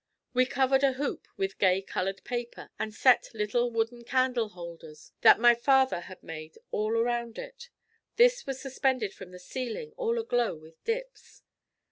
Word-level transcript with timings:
We 0.33 0.47
covered 0.47 0.81
a 0.83 0.93
hoop 0.93 1.27
with 1.37 1.59
gay 1.59 1.79
colored 1.83 2.23
paper 2.23 2.71
and 2.79 2.91
set 2.91 3.29
little 3.35 3.69
wooden 3.69 4.03
candle 4.03 4.49
holders 4.49 5.11
that 5.21 5.39
my 5.39 5.53
father 5.53 5.99
had 5.99 6.23
made 6.23 6.57
all 6.71 6.97
around 6.97 7.37
it. 7.37 7.69
This 8.15 8.47
was 8.47 8.59
suspended 8.59 9.13
from 9.13 9.29
the 9.29 9.37
ceiling, 9.37 9.93
all 9.97 10.17
aglow 10.17 10.55
with 10.55 10.83
dips. 10.85 11.43